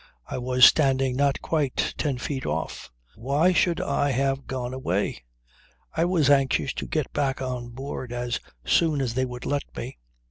[0.25, 2.91] I was standing not quite ten feet off.
[3.13, 5.21] Why should I have gone away?
[5.95, 9.99] I was anxious to get back on board as soon as they would let me.